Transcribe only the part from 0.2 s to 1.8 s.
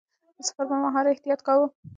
د سفر پر مهال احتياط کاوه.